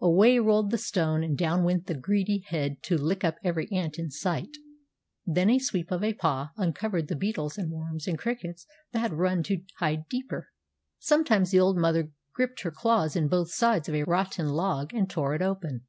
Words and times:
Away 0.00 0.38
rolled 0.38 0.70
the 0.70 0.78
stone, 0.78 1.24
and 1.24 1.36
down 1.36 1.64
went 1.64 1.88
the 1.88 1.96
greedy 1.96 2.44
head 2.46 2.84
to 2.84 2.96
lick 2.96 3.24
up 3.24 3.34
every 3.42 3.68
ant 3.72 3.98
in 3.98 4.10
sight. 4.12 4.56
Then 5.26 5.50
a 5.50 5.58
sweep 5.58 5.90
of 5.90 6.04
a 6.04 6.12
paw 6.14 6.52
uncovered 6.56 7.08
the 7.08 7.16
beetles 7.16 7.58
and 7.58 7.68
worms 7.68 8.06
and 8.06 8.16
crickets 8.16 8.64
that 8.92 9.00
had 9.00 9.12
run 9.14 9.42
to 9.42 9.64
hide 9.78 10.06
deeper. 10.08 10.50
Sometimes 11.00 11.50
the 11.50 11.58
old 11.58 11.78
mother 11.78 12.12
gripped 12.32 12.60
her 12.62 12.70
claws 12.70 13.16
in 13.16 13.26
both 13.26 13.50
sides 13.50 13.88
of 13.88 13.96
a 13.96 14.04
rotten 14.04 14.50
log 14.50 14.94
and 14.94 15.10
tore 15.10 15.34
it 15.34 15.42
open. 15.42 15.80